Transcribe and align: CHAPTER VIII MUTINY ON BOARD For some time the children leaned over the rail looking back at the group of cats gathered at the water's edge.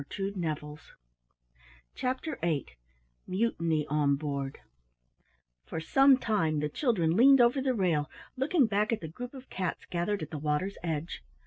CHAPTER 1.93 2.39
VIII 2.41 2.65
MUTINY 3.27 3.85
ON 3.85 4.15
BOARD 4.15 4.57
For 5.67 5.79
some 5.79 6.17
time 6.17 6.59
the 6.59 6.69
children 6.69 7.15
leaned 7.15 7.39
over 7.39 7.61
the 7.61 7.75
rail 7.75 8.09
looking 8.35 8.65
back 8.65 8.91
at 8.91 9.01
the 9.01 9.07
group 9.07 9.35
of 9.35 9.51
cats 9.51 9.85
gathered 9.91 10.23
at 10.23 10.31
the 10.31 10.39
water's 10.39 10.79
edge. 10.81 11.21